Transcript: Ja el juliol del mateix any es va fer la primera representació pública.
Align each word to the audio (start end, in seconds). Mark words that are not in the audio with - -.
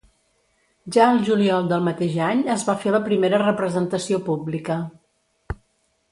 Ja 0.95 1.09
el 1.15 1.19
juliol 1.27 1.67
del 1.71 1.83
mateix 1.87 2.15
any 2.27 2.41
es 2.53 2.65
va 2.69 2.75
fer 2.85 2.93
la 2.95 3.01
primera 3.09 3.41
representació 3.43 4.21
pública. 4.31 4.79